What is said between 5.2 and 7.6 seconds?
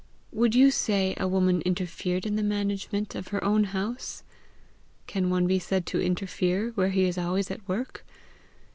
one be said to interfere where he is always